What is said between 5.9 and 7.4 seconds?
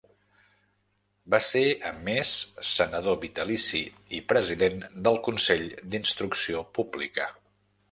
d'Instrucció Pública.